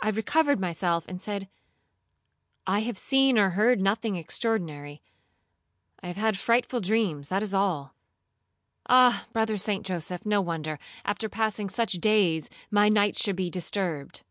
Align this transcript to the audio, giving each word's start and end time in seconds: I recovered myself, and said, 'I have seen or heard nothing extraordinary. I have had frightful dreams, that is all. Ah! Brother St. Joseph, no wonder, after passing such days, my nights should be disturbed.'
I 0.00 0.10
recovered 0.10 0.60
myself, 0.60 1.04
and 1.08 1.20
said, 1.20 1.48
'I 2.68 2.78
have 2.82 2.96
seen 2.96 3.36
or 3.36 3.50
heard 3.50 3.80
nothing 3.80 4.14
extraordinary. 4.14 5.02
I 6.00 6.06
have 6.06 6.16
had 6.16 6.38
frightful 6.38 6.80
dreams, 6.80 7.30
that 7.30 7.42
is 7.42 7.52
all. 7.52 7.96
Ah! 8.88 9.26
Brother 9.32 9.56
St. 9.56 9.84
Joseph, 9.84 10.24
no 10.24 10.40
wonder, 10.40 10.78
after 11.04 11.28
passing 11.28 11.68
such 11.68 11.94
days, 11.94 12.48
my 12.70 12.88
nights 12.88 13.20
should 13.20 13.34
be 13.34 13.50
disturbed.' 13.50 14.22